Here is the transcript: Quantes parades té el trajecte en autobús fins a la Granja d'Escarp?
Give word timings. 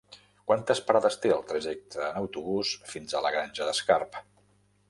Quantes 0.51 0.79
parades 0.87 1.17
té 1.25 1.33
el 1.35 1.43
trajecte 1.51 2.01
en 2.07 2.17
autobús 2.23 2.75
fins 2.95 3.15
a 3.21 3.25
la 3.27 3.33
Granja 3.37 3.69
d'Escarp? 3.69 4.23